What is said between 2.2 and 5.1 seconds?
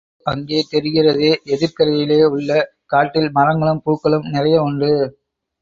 உள்ள காட்டில் மரங்களும் பூக்களும் நிறைய உண்டு.